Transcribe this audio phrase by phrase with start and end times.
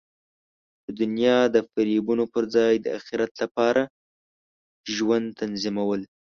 [0.85, 6.01] د دنیا د فریبونو پر ځای د اخرت لپاره خپل ژوند تنظیمول.